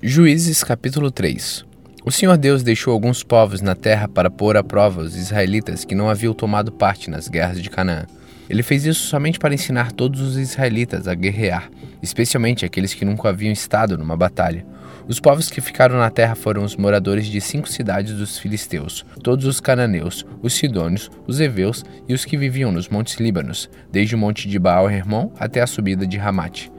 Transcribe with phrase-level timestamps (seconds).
[0.00, 1.64] Juízes capítulo 3
[2.04, 5.92] O Senhor Deus deixou alguns povos na terra para pôr à prova os israelitas que
[5.92, 8.06] não haviam tomado parte nas guerras de Canaã.
[8.48, 11.68] Ele fez isso somente para ensinar todos os israelitas a guerrear,
[12.00, 14.64] especialmente aqueles que nunca haviam estado numa batalha.
[15.08, 19.46] Os povos que ficaram na terra foram os moradores de cinco cidades dos filisteus, todos
[19.46, 24.18] os cananeus, os sidônios, os heveus e os que viviam nos montes Líbanos, desde o
[24.18, 26.70] monte de Baal-Hermon até a subida de Ramate.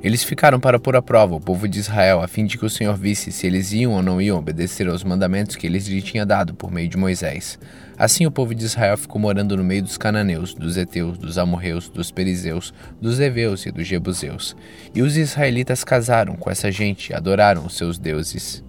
[0.00, 2.70] Eles ficaram para pôr à prova o povo de Israel, a fim de que o
[2.70, 6.24] Senhor visse se eles iam ou não iam obedecer aos mandamentos que ele lhe tinha
[6.24, 7.58] dado por meio de Moisés.
[7.98, 11.88] Assim o povo de Israel ficou morando no meio dos cananeus, dos heteus, dos amorreus,
[11.88, 12.72] dos perizeus,
[13.02, 14.54] dos heveus e dos jebuseus.
[14.94, 18.62] E os israelitas casaram com essa gente e adoraram os seus deuses.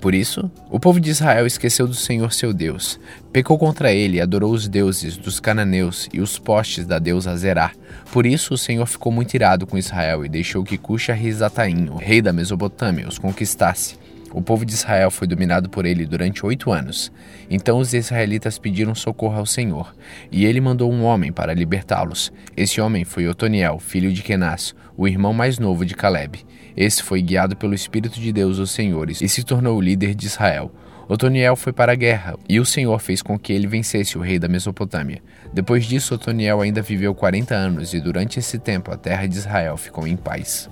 [0.00, 3.00] Por isso, o povo de Israel esqueceu do Senhor seu Deus,
[3.32, 7.72] pecou contra ele e adorou os deuses dos cananeus e os postes da deusa Zerá.
[8.12, 12.22] Por isso, o Senhor ficou muito irado com Israel e deixou que Cuxa-Rizataim, o rei
[12.22, 13.96] da Mesopotâmia, os conquistasse.
[14.36, 17.10] O povo de Israel foi dominado por ele durante oito anos.
[17.48, 19.96] Então os israelitas pediram socorro ao Senhor,
[20.30, 22.30] e ele mandou um homem para libertá-los.
[22.54, 26.44] Esse homem foi Otoniel, filho de Kenaz, o irmão mais novo de Caleb.
[26.76, 30.26] Esse foi guiado pelo Espírito de Deus, os senhores, e se tornou o líder de
[30.26, 30.70] Israel.
[31.08, 34.38] Otoniel foi para a guerra, e o Senhor fez com que ele vencesse o rei
[34.38, 35.22] da Mesopotâmia.
[35.50, 39.78] Depois disso, Otoniel ainda viveu 40 anos, e durante esse tempo a terra de Israel
[39.78, 40.68] ficou em paz.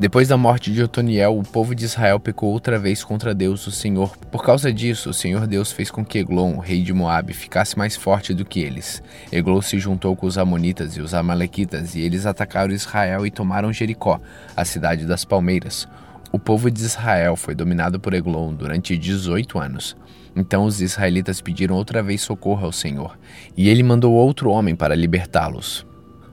[0.00, 3.72] Depois da morte de Otoniel, o povo de Israel pecou outra vez contra Deus, o
[3.72, 4.16] Senhor.
[4.16, 7.76] Por causa disso, o Senhor Deus fez com que Eglon, o rei de Moabe, ficasse
[7.76, 9.02] mais forte do que eles.
[9.32, 13.72] Eglon se juntou com os amonitas e os amalequitas, e eles atacaram Israel e tomaram
[13.72, 14.20] Jericó,
[14.56, 15.88] a cidade das palmeiras.
[16.30, 19.96] O povo de Israel foi dominado por Eglon durante 18 anos.
[20.36, 23.18] Então os israelitas pediram outra vez socorro ao Senhor,
[23.56, 25.84] e ele mandou outro homem para libertá-los.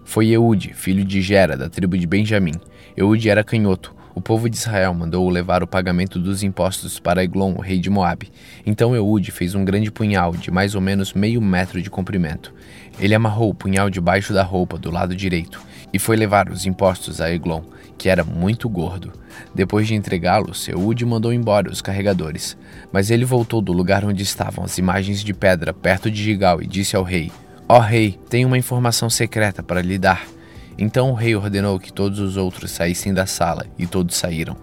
[0.03, 2.53] Foi Eude, filho de Gera, da tribo de Benjamim.
[2.97, 3.93] Eude era canhoto.
[4.13, 7.89] O povo de Israel mandou levar o pagamento dos impostos para Eglon, o rei de
[7.89, 8.31] Moabe.
[8.65, 12.53] Então Eude fez um grande punhal de mais ou menos meio metro de comprimento.
[12.97, 15.59] Ele amarrou o punhal debaixo da roupa do lado direito
[15.91, 17.63] e foi levar os impostos a Eglon,
[17.97, 19.11] que era muito gordo.
[19.53, 22.57] Depois de entregá-los, Eude mandou embora os carregadores.
[22.93, 26.65] Mas ele voltou do lugar onde estavam as imagens de pedra perto de Gigal e
[26.65, 27.29] disse ao rei:
[27.67, 30.34] Ó oh, rei, tenho uma informação secreta para lhe dar.
[30.77, 34.55] Então o rei ordenou que todos os outros saíssem da sala, e todos saíram.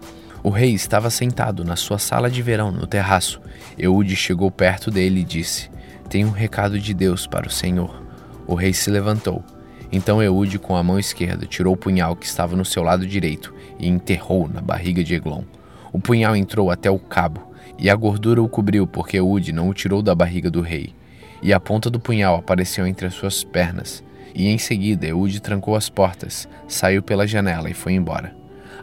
[0.43, 3.41] O rei estava sentado na sua sala de verão no terraço.
[3.79, 5.71] Eude chegou perto dele e disse:
[6.09, 8.03] Tenho um recado de Deus para o Senhor.
[8.47, 9.45] O rei se levantou.
[9.91, 13.55] Então Eude, com a mão esquerda, tirou o punhal que estava no seu lado direito
[13.79, 15.45] e enterrou na barriga de Eglon.
[15.93, 19.75] O punhal entrou até o cabo, e a gordura o cobriu porque Eude não o
[19.75, 20.95] tirou da barriga do rei
[21.43, 24.03] e a ponta do punhal apareceu entre as suas pernas.
[24.35, 28.35] E em seguida Eude trancou as portas, saiu pela janela e foi embora.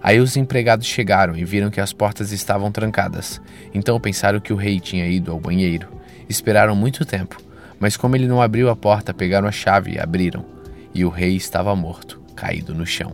[0.02, 3.42] Aí os empregados chegaram e viram que as portas estavam trancadas.
[3.74, 5.90] Então pensaram que o rei tinha ido ao banheiro.
[6.30, 7.38] Esperaram muito tempo,
[7.80, 10.46] mas como ele não abriu a porta, pegaram a chave e abriram.
[10.94, 13.12] E o rei estava morto, caído no chão.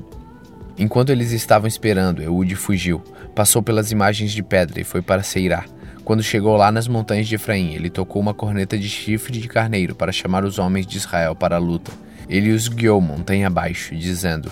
[0.78, 3.02] Enquanto eles estavam esperando, Eude fugiu,
[3.34, 5.66] passou pelas imagens de pedra e foi para Seirá,
[6.06, 9.96] quando chegou lá nas montanhas de Efraim, ele tocou uma corneta de chifre de carneiro
[9.96, 11.92] para chamar os homens de Israel para a luta.
[12.30, 14.52] Ele os guiou montanha abaixo, dizendo: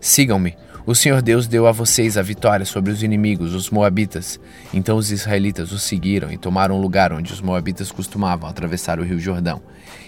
[0.00, 0.56] Sigam-me.
[0.84, 4.40] O Senhor Deus deu a vocês a vitória sobre os inimigos, os Moabitas.
[4.74, 9.04] Então os israelitas os seguiram e tomaram o lugar onde os Moabitas costumavam atravessar o
[9.04, 9.62] rio Jordão,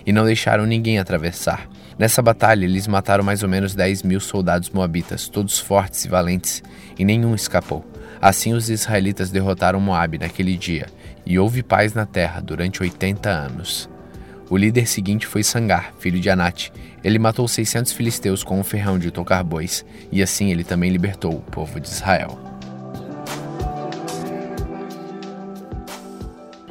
[0.04, 1.68] e não deixaram ninguém atravessar.
[1.96, 6.60] Nessa batalha, eles mataram mais ou menos 10 mil soldados moabitas, todos fortes e valentes,
[6.98, 7.84] e nenhum escapou.
[8.20, 10.86] Assim os israelitas derrotaram Moabe naquele dia,
[11.24, 13.93] e houve paz na terra durante 80 anos.
[14.48, 16.72] O líder seguinte foi Sangar, filho de Anate.
[17.02, 21.32] Ele matou 600 filisteus com um ferrão de tocar bois, e assim ele também libertou
[21.32, 22.38] o povo de Israel.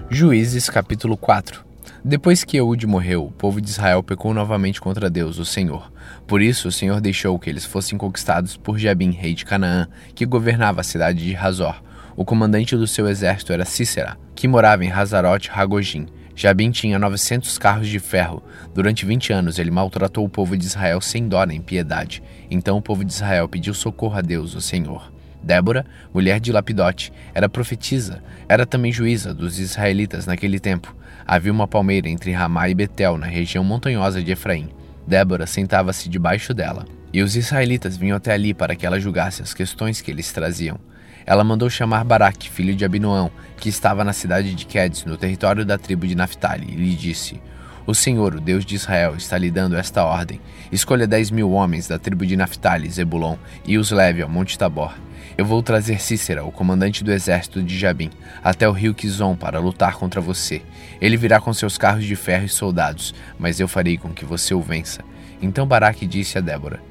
[0.09, 1.73] Juízes capítulo 4
[2.05, 5.89] depois que Eude morreu, o povo de Israel pecou novamente contra Deus, o Senhor.
[6.27, 10.25] Por isso, o Senhor deixou que eles fossem conquistados por Jabim, rei de Canaã, que
[10.25, 11.81] governava a cidade de Hazor.
[12.13, 16.07] O comandante do seu exército era Cícera, que morava em Hazarote Hagogim.
[16.35, 18.43] Jabim tinha 900 carros de ferro.
[18.73, 22.23] Durante 20 anos ele maltratou o povo de Israel sem dó nem piedade.
[22.49, 25.11] Então o povo de Israel pediu socorro a Deus, o Senhor.
[25.43, 30.95] Débora, mulher de Lapidote, era profetisa, era também juíza dos israelitas naquele tempo.
[31.27, 34.69] Havia uma palmeira entre Ramá e Betel, na região montanhosa de Efraim.
[35.05, 39.53] Débora sentava-se debaixo dela, e os israelitas vinham até ali para que ela julgasse as
[39.53, 40.79] questões que eles traziam.
[41.25, 45.65] Ela mandou chamar Baraque, filho de Abinoão, que estava na cidade de Quedes, no território
[45.65, 47.41] da tribo de Naphtali, e lhe disse:
[47.87, 50.41] O Senhor, o Deus de Israel, está lhe dando esta ordem:
[50.71, 54.93] Escolha dez mil homens da tribo de Naphtali, Zebulon, e os leve ao Monte Tabor
[55.37, 58.09] Eu vou trazer Cícera, o comandante do exército de Jabim,
[58.43, 60.61] até o rio Kizom para lutar contra você.
[60.99, 64.53] Ele virá com seus carros de ferro e soldados, mas eu farei com que você
[64.53, 65.01] o vença.
[65.41, 66.81] Então Baraque disse a Débora: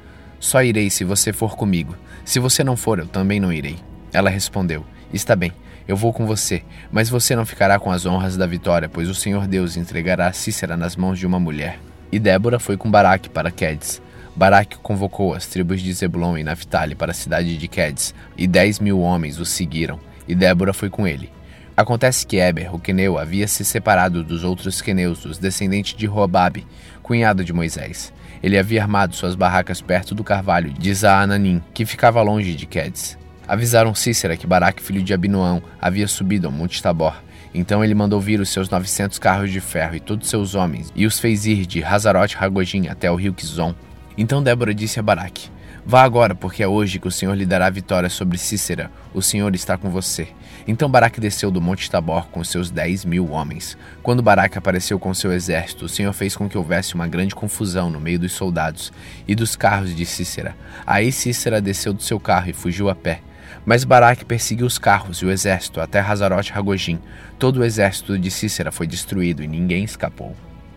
[0.40, 1.94] Só irei se você for comigo.
[2.24, 3.91] Se você não for, eu também não irei.
[4.12, 5.52] Ela respondeu: Está bem,
[5.86, 9.14] eu vou com você, mas você não ficará com as honras da vitória, pois o
[9.14, 11.78] Senhor Deus entregará Cícera nas mãos de uma mulher.
[12.10, 14.00] E Débora foi com Baraque para Quedes.
[14.34, 18.78] Baraque convocou as tribos de Zebulon e Naphtali para a cidade de Quedes, e dez
[18.78, 21.30] mil homens o seguiram, e Débora foi com ele.
[21.76, 26.66] Acontece que Eber, o queneu, havia se separado dos outros queneus, dos descendentes de Robabe,
[27.02, 28.12] cunhado de Moisés.
[28.42, 33.18] Ele havia armado suas barracas perto do carvalho de Zaananim, que ficava longe de Quedes.
[33.46, 37.14] Avisaram Cícera que Baraque, filho de Abinoão, havia subido ao Monte Tabor.
[37.54, 41.04] Então ele mandou vir os seus novecentos carros de ferro e todos seus homens, e
[41.06, 43.74] os fez ir de Hazarote Hagojim até o rio Kizom.
[44.16, 45.50] Então Débora disse a Baraque:
[45.84, 48.90] Vá agora, porque é hoje que o Senhor lhe dará vitória sobre Cícera.
[49.12, 50.28] O Senhor está com você.
[50.66, 53.76] Então Baraque desceu do Monte Tabor com seus dez mil homens.
[54.00, 57.90] Quando Baraque apareceu com seu exército, o Senhor fez com que houvesse uma grande confusão
[57.90, 58.92] no meio dos soldados
[59.26, 60.56] e dos carros de Cícera.
[60.86, 63.20] Aí Cícera desceu do seu carro e fugiu a pé.
[63.64, 66.98] Mas Baraque perseguiu os carros e o exército até Hazarote Hagojim.
[67.38, 70.34] Todo o exército de Cícera foi destruído e ninguém escapou.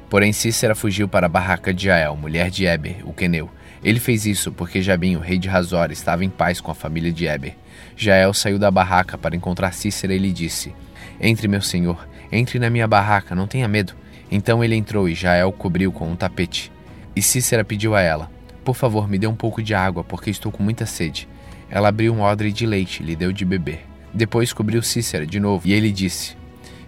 [0.10, 3.50] Porém Cícera fugiu para a barraca de Jael, mulher de Eber, o queneu.
[3.84, 7.12] Ele fez isso porque Jabim, o rei de Razor, estava em paz com a família
[7.12, 7.56] de Eber.
[7.96, 10.74] Jael saiu da barraca para encontrar Cícera e lhe disse:
[11.20, 13.94] Entre, meu senhor, entre na minha barraca, não tenha medo.
[14.32, 16.72] Então ele entrou e Jael cobriu com um tapete.
[17.16, 18.30] E Cícera pediu a ela:
[18.64, 21.28] Por favor, me dê um pouco de água, porque estou com muita sede.
[21.70, 23.86] Ela abriu um odre de leite e lhe deu de beber.
[24.14, 26.38] Depois cobriu Cícera de novo e ele disse: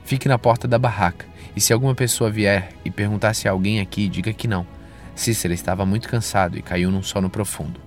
[0.04, 1.26] Fique na porta da barraca,
[1.56, 4.66] e se alguma pessoa vier e perguntar se há alguém aqui, diga que não.
[5.16, 7.80] Cícera estava muito cansado e caiu num sono profundo.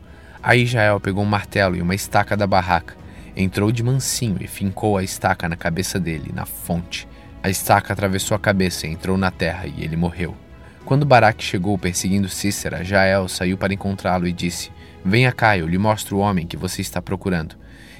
[0.42, 2.96] Aí Jael pegou um martelo e uma estaca da barraca,
[3.36, 7.06] entrou de mansinho e fincou a estaca na cabeça dele, na fonte.
[7.42, 10.36] A estaca atravessou a cabeça e entrou na terra, e ele morreu.
[10.84, 14.70] Quando Baraque chegou perseguindo Cícera, Jael saiu para encontrá-lo e disse:
[15.04, 17.56] Venha cá, eu lhe mostro o homem que você está procurando.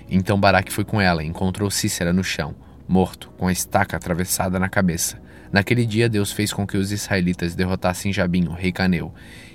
[0.09, 2.55] Então Baraque foi com ela e encontrou Cícera no chão,
[2.87, 5.21] morto, com a estaca atravessada na cabeça.
[5.51, 9.13] Naquele dia, Deus fez com que os israelitas derrotassem Jabim, o rei Caneu,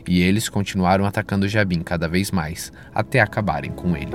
[0.08, 4.12] e eles continuaram atacando Jabim cada vez mais, até acabarem com ele.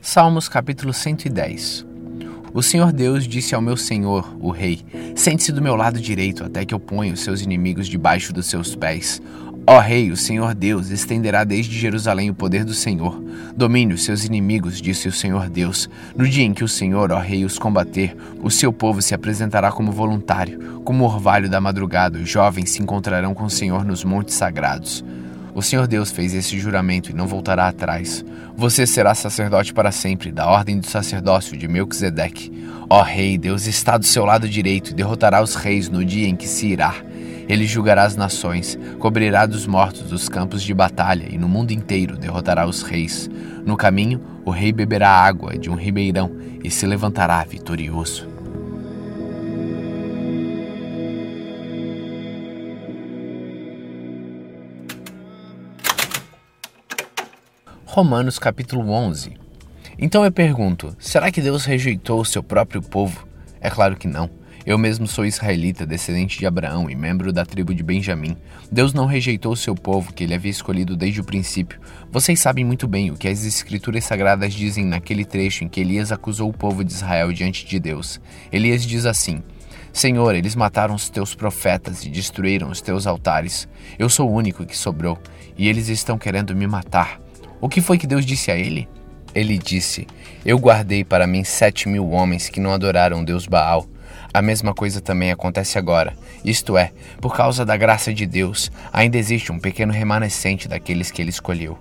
[0.00, 1.95] Salmos capítulo 110
[2.56, 4.82] o Senhor Deus disse ao meu senhor, o rei:
[5.14, 8.74] Sente-se do meu lado direito, até que eu ponha os seus inimigos debaixo dos seus
[8.74, 9.20] pés.
[9.66, 13.22] Ó rei, o Senhor Deus estenderá desde Jerusalém o poder do Senhor.
[13.54, 15.86] Domine os seus inimigos, disse o Senhor Deus.
[16.16, 19.70] No dia em que o Senhor, ó rei, os combater, o seu povo se apresentará
[19.70, 20.80] como voluntário.
[20.82, 25.04] Como orvalho da madrugada, os jovens se encontrarão com o Senhor nos montes sagrados.
[25.56, 28.22] O Senhor Deus fez esse juramento e não voltará atrás.
[28.54, 32.52] Você será sacerdote para sempre, da ordem do sacerdócio de Melquisedeque.
[32.90, 36.36] Ó Rei, Deus está do seu lado direito e derrotará os reis no dia em
[36.36, 36.94] que se irá.
[37.48, 42.18] Ele julgará as nações, cobrirá dos mortos os campos de batalha e no mundo inteiro
[42.18, 43.30] derrotará os reis.
[43.64, 48.35] No caminho, o rei beberá água de um ribeirão e se levantará vitorioso.
[57.96, 59.38] Romanos capítulo 11.
[59.98, 63.26] Então eu pergunto: será que Deus rejeitou o seu próprio povo?
[63.58, 64.28] É claro que não.
[64.66, 68.36] Eu mesmo sou israelita, descendente de Abraão e membro da tribo de Benjamim.
[68.70, 71.80] Deus não rejeitou o seu povo, que ele havia escolhido desde o princípio.
[72.12, 76.12] Vocês sabem muito bem o que as escrituras sagradas dizem naquele trecho em que Elias
[76.12, 78.20] acusou o povo de Israel diante de Deus.
[78.52, 79.42] Elias diz assim:
[79.90, 83.66] Senhor, eles mataram os teus profetas e destruíram os teus altares.
[83.98, 85.18] Eu sou o único que sobrou,
[85.56, 87.24] e eles estão querendo me matar.
[87.60, 88.88] O que foi que Deus disse a ele?
[89.34, 90.06] Ele disse:
[90.44, 93.86] Eu guardei para mim sete mil homens que não adoraram Deus Baal.
[94.32, 96.14] A mesma coisa também acontece agora.
[96.44, 101.22] Isto é, por causa da graça de Deus, ainda existe um pequeno remanescente daqueles que
[101.22, 101.78] ele escolheu.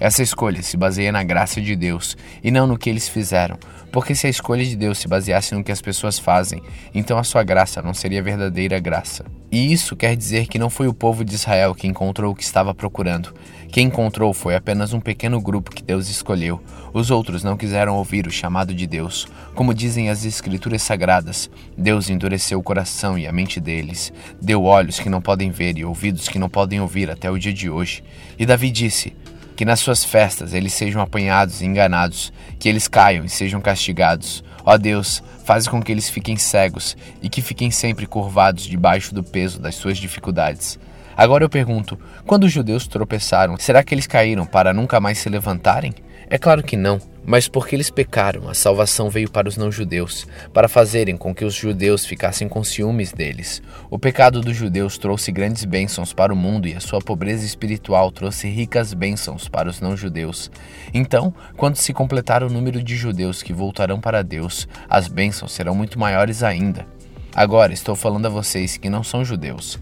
[0.00, 3.58] Essa escolha se baseia na graça de Deus e não no que eles fizeram,
[3.90, 6.62] porque se a escolha de Deus se baseasse no que as pessoas fazem,
[6.94, 9.24] então a sua graça não seria verdadeira graça.
[9.50, 12.44] E isso quer dizer que não foi o povo de Israel que encontrou o que
[12.44, 13.34] estava procurando.
[13.72, 16.60] Quem encontrou foi apenas um pequeno grupo que Deus escolheu.
[16.92, 19.26] Os outros não quiseram ouvir o chamado de Deus.
[19.54, 25.00] Como dizem as Escrituras Sagradas, Deus endureceu o coração e a mente deles, deu olhos
[25.00, 28.02] que não podem ver e ouvidos que não podem ouvir até o dia de hoje.
[28.38, 29.14] E Davi disse:
[29.58, 34.44] que nas suas festas eles sejam apanhados e enganados, que eles caiam e sejam castigados.
[34.64, 39.24] Ó Deus, faz com que eles fiquem cegos e que fiquem sempre curvados debaixo do
[39.24, 40.78] peso das suas dificuldades.
[41.16, 45.28] Agora eu pergunto: quando os judeus tropeçaram, será que eles caíram para nunca mais se
[45.28, 45.92] levantarem?
[46.30, 50.66] É claro que não, mas porque eles pecaram, a salvação veio para os não-judeus, para
[50.66, 53.60] fazerem com que os judeus ficassem com ciúmes deles.
[53.90, 58.10] O pecado dos judeus trouxe grandes bênçãos para o mundo e a sua pobreza espiritual
[58.10, 60.50] trouxe ricas bênçãos para os não-judeus.
[60.94, 65.74] Então, quando se completar o número de judeus que voltarão para Deus, as bênçãos serão
[65.74, 66.86] muito maiores ainda.
[67.34, 69.78] Agora estou falando a vocês que não são judeus.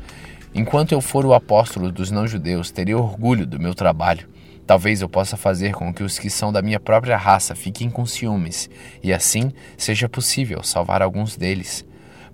[0.52, 4.34] Enquanto eu for o apóstolo dos não-judeus, terei orgulho do meu trabalho
[4.66, 8.04] Talvez eu possa fazer com que os que são da minha própria raça fiquem com
[8.04, 8.68] ciúmes,
[9.02, 11.84] e assim seja possível salvar alguns deles.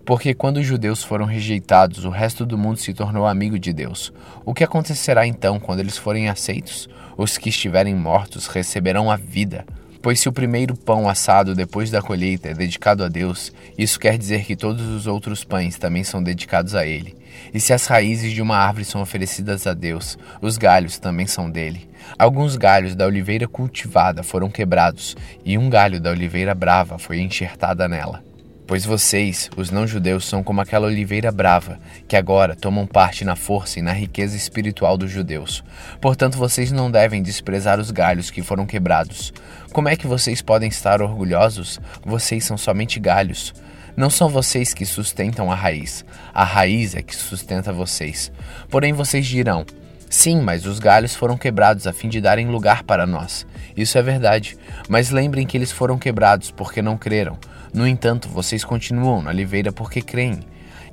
[0.05, 4.13] Porque quando os judeus foram rejeitados, o resto do mundo se tornou amigo de Deus.
[4.45, 6.89] O que acontecerá então quando eles forem aceitos?
[7.17, 9.65] Os que estiverem mortos receberão a vida.
[10.03, 14.19] Pois se o primeiro pão assado depois da colheita é dedicado a Deus, isso quer
[14.19, 17.17] dizer que todos os outros pães também são dedicados a Ele.
[17.55, 21.49] E se as raízes de uma árvore são oferecidas a Deus, os galhos também são
[21.49, 21.89] dele.
[22.19, 27.89] Alguns galhos da oliveira cultivada foram quebrados, e um galho da oliveira brava foi enxertada
[27.89, 28.32] nela.
[28.67, 33.79] Pois vocês, os não-judeus, são como aquela oliveira brava, que agora tomam parte na força
[33.79, 35.65] e na riqueza espiritual dos judeus.
[36.01, 39.33] Portanto, vocês não devem desprezar os galhos que foram quebrados.
[39.73, 41.81] Como é que vocês podem estar orgulhosos?
[42.05, 43.53] Vocês são somente galhos.
[43.97, 46.03] Não são vocês que sustentam a raiz,
[46.33, 48.33] a raiz é que sustenta vocês.
[48.71, 49.67] Porém, vocês dirão:
[50.09, 53.47] Sim, mas os galhos foram quebrados a fim de darem lugar para nós.
[53.77, 54.57] Isso é verdade,
[54.89, 57.39] mas lembrem que eles foram quebrados porque não creram.
[57.73, 60.41] No entanto, vocês continuam na oliveira porque creem.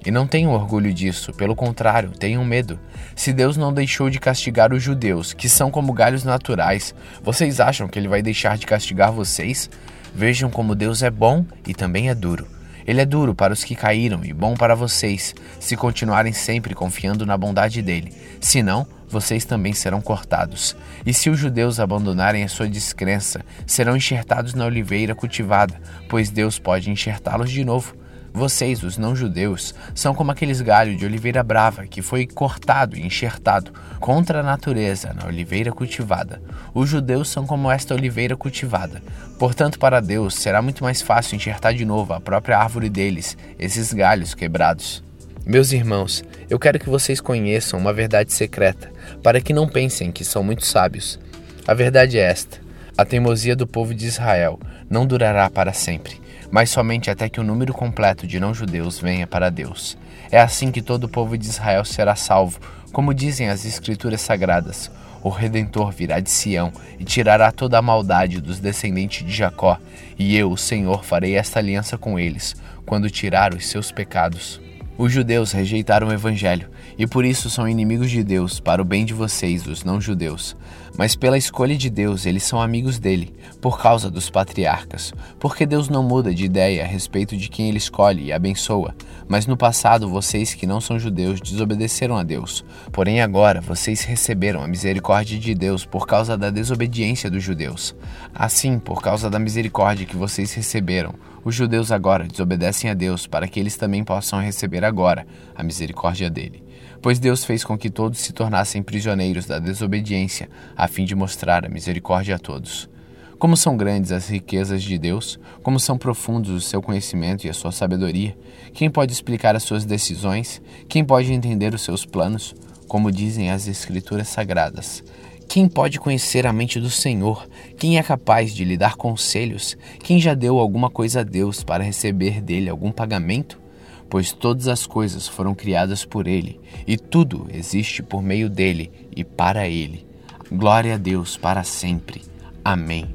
[0.05, 2.79] E não tenham orgulho disso, pelo contrário, tenham medo.
[3.15, 7.88] Se Deus não deixou de castigar os judeus, que são como galhos naturais, vocês acham
[7.88, 9.69] que ele vai deixar de castigar vocês?
[10.15, 12.48] Vejam como Deus é bom e também é duro.
[12.88, 17.25] Ele é duro para os que caíram e bom para vocês, se continuarem sempre confiando
[17.25, 18.13] na bondade dele.
[18.39, 20.75] Senão, vocês também serão cortados.
[21.06, 26.60] E se os judeus abandonarem a sua descrença, serão enxertados na oliveira cultivada, pois Deus
[26.60, 27.98] pode enxertá-los de novo.
[28.32, 33.74] Vocês, os não-judeus, são como aqueles galhos de oliveira brava que foi cortado e enxertado
[34.00, 36.42] contra a natureza na oliveira cultivada.
[36.74, 39.01] Os judeus são como esta oliveira cultivada.
[39.39, 43.92] Portanto, para Deus será muito mais fácil enxertar de novo a própria árvore deles, esses
[43.92, 45.09] galhos quebrados.
[45.46, 48.91] Meus irmãos, eu quero que vocês conheçam uma verdade secreta,
[49.24, 51.19] para que não pensem que são muito sábios.
[51.67, 52.60] A verdade é esta:
[52.98, 57.43] a teimosia do povo de Israel não durará para sempre, mas somente até que o
[57.43, 59.98] número completo de não-judeus venha para Deus.
[60.29, 62.60] É assim que todo o povo de Israel será salvo,
[62.91, 64.91] como dizem as Escrituras Sagradas.
[65.24, 69.77] O Redentor virá de Sião e tirará toda a maldade dos descendentes de Jacó,
[70.17, 72.55] e eu, o Senhor, farei esta aliança com eles,
[72.86, 74.62] quando tirar os seus pecados.
[75.00, 79.06] Os judeus rejeitaram o evangelho e por isso são inimigos de Deus para o bem
[79.06, 80.58] de vocês, os não-judeus.
[80.98, 85.13] Mas pela escolha de Deus, eles são amigos dele, por causa dos patriarcas.
[85.39, 88.94] Porque Deus não muda de ideia a respeito de quem ele escolhe e abençoa.
[89.25, 92.65] Mas no passado, vocês que não são judeus desobedeceram a Deus.
[92.91, 97.96] Porém, agora vocês receberam a misericórdia de Deus por causa da desobediência dos judeus.
[98.36, 103.48] Assim, por causa da misericórdia que vocês receberam, os judeus agora desobedecem a Deus para
[103.48, 106.63] que eles também possam receber agora a misericórdia dele.
[107.01, 111.65] Pois Deus fez com que todos se tornassem prisioneiros da desobediência, a fim de mostrar
[111.65, 112.89] a misericórdia a todos.
[113.38, 117.53] Como são grandes as riquezas de Deus, como são profundos o seu conhecimento e a
[117.53, 118.38] sua sabedoria.
[118.74, 120.62] Quem pode explicar as suas decisões?
[120.89, 122.53] Quem pode entender os seus planos?
[122.86, 125.01] Como dizem as Escrituras Sagradas.
[125.50, 127.50] Quem pode conhecer a mente do Senhor?
[127.75, 129.75] Quem é capaz de lhe dar conselhos?
[130.03, 133.60] Quem já deu alguma coisa a Deus para receber dele algum pagamento?
[134.08, 139.24] Pois todas as coisas foram criadas por ele, e tudo existe por meio dele e
[139.24, 140.06] para ele.
[140.51, 142.22] Glória a Deus para sempre.
[142.63, 143.12] Amém.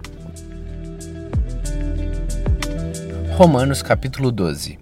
[3.37, 4.76] Romanos capítulo 12.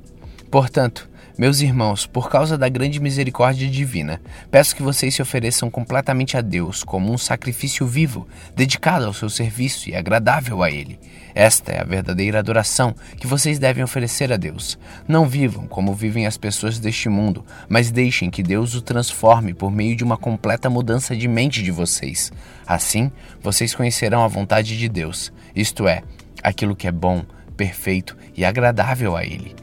[0.50, 1.06] Portanto,
[1.38, 4.20] meus irmãos, por causa da grande misericórdia divina,
[4.50, 9.30] peço que vocês se ofereçam completamente a Deus como um sacrifício vivo, dedicado ao seu
[9.30, 11.00] serviço e agradável a Ele.
[11.34, 14.78] Esta é a verdadeira adoração que vocês devem oferecer a Deus.
[15.08, 19.70] Não vivam como vivem as pessoas deste mundo, mas deixem que Deus o transforme por
[19.70, 22.30] meio de uma completa mudança de mente de vocês.
[22.66, 23.10] Assim,
[23.40, 26.02] vocês conhecerão a vontade de Deus, isto é,
[26.42, 27.24] aquilo que é bom,
[27.56, 29.54] perfeito e agradável a Ele.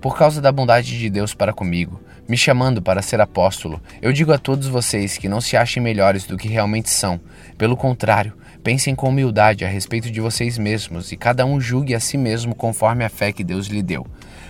[0.00, 4.32] Por causa da bondade de Deus para comigo, me chamando para ser apóstolo, eu digo
[4.32, 7.18] a todos vocês que não se achem melhores do que realmente são.
[7.56, 12.00] Pelo contrário, pensem com humildade a respeito de vocês mesmos e cada um julgue a
[12.00, 14.06] si mesmo conforme a fé que Deus lhe deu.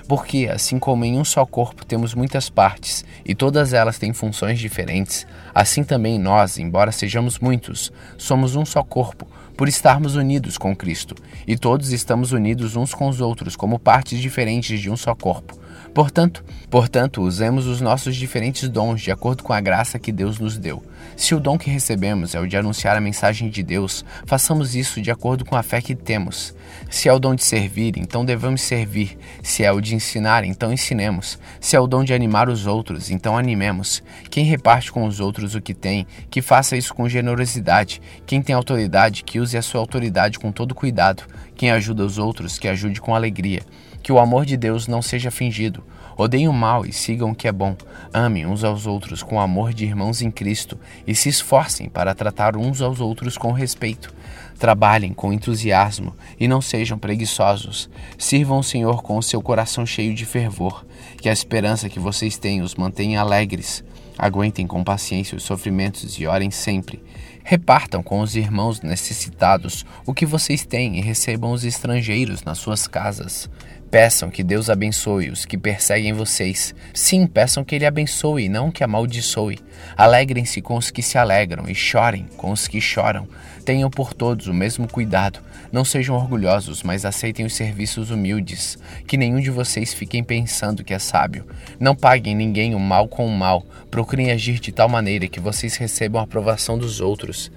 [0.07, 4.59] Porque, assim como em um só corpo temos muitas partes e todas elas têm funções
[4.59, 9.27] diferentes, assim também nós, embora sejamos muitos, somos um só corpo
[9.59, 14.21] por estarmos unidos com Cristo, e todos estamos unidos uns com os outros como partes
[14.21, 15.59] diferentes de um só corpo.
[15.95, 20.57] Portanto, portanto, usemos os nossos diferentes dons de acordo com a graça que Deus nos
[20.57, 20.83] deu.
[21.17, 25.01] Se o dom que recebemos é o de anunciar a mensagem de Deus, façamos isso
[25.01, 26.55] de acordo com a fé que temos.
[26.91, 29.19] Se é o dom de servir, então devemos servir.
[29.43, 31.39] Se é o de ensinar, então ensinemos.
[31.61, 34.03] Se é o dom de animar os outros, então animemos.
[34.31, 38.01] Quem reparte com os outros o que tem, que faça isso com generosidade.
[38.27, 41.25] Quem tem autoridade, que use a sua autoridade com todo cuidado.
[41.57, 43.63] Quem ajuda os outros, que ajude com alegria.
[44.03, 45.83] Que o amor de Deus não seja fingido.
[46.17, 47.77] Odeiem o mal e sigam o que é bom.
[48.13, 50.77] Amem uns aos outros com o amor de irmãos em Cristo
[51.07, 54.13] e se esforcem para tratar uns aos outros com respeito.
[54.59, 57.89] Trabalhem com entusiasmo e não sejam preguiçosos.
[58.19, 60.85] Sirvam o Senhor com o seu coração cheio de fervor.
[61.21, 63.85] Que a esperança que vocês têm os mantenha alegres.
[64.19, 67.01] Aguentem com paciência os sofrimentos e orem sempre.
[67.45, 72.89] Repartam com os irmãos necessitados o que vocês têm e recebam os estrangeiros nas suas
[72.89, 73.49] casas.
[73.91, 76.75] Peçam que Deus abençoe os que perseguem vocês.
[76.93, 79.59] Sim, peçam que Ele abençoe, não que amaldiçoe.
[79.97, 83.27] Alegrem-se com os que se alegram e chorem com os que choram.
[83.65, 85.41] Tenham por todos o mesmo cuidado.
[85.73, 88.77] Não sejam orgulhosos, mas aceitem os serviços humildes.
[89.07, 91.47] Que nenhum de vocês fiquem pensando que é sábio.
[91.81, 93.65] Não paguem ninguém o mal com o mal.
[93.91, 97.51] Procurem agir de tal maneira que vocês recebam a aprovação dos outros.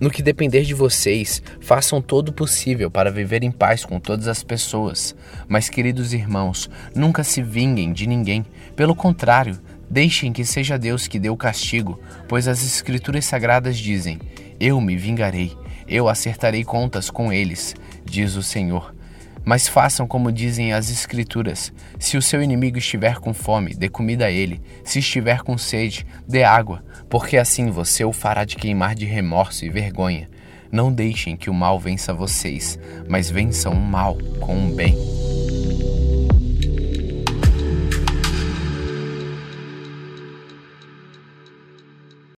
[0.00, 4.28] No que depender de vocês, façam todo o possível para viver em paz com todas
[4.28, 5.14] as pessoas.
[5.48, 8.46] Mas, queridos irmãos, nunca se vinguem de ninguém.
[8.76, 9.58] Pelo contrário,
[9.90, 14.20] deixem que seja Deus que dê o castigo, pois as Escrituras Sagradas dizem:
[14.60, 15.56] Eu me vingarei,
[15.88, 17.74] eu acertarei contas com eles,
[18.04, 18.97] diz o Senhor.
[19.44, 24.26] Mas façam como dizem as Escrituras: se o seu inimigo estiver com fome, dê comida
[24.26, 28.94] a ele, se estiver com sede, dê água porque assim você o fará de queimar
[28.94, 30.28] de remorso e vergonha.
[30.70, 35.17] Não deixem que o mal vença vocês, mas vençam o mal com o bem.